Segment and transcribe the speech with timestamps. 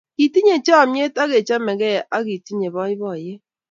[0.17, 3.41] kitinye chamiet ak kechamegei ake tinye baibaiet